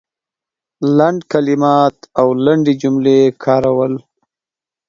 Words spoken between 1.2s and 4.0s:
کلمات او لنډې جملې کارول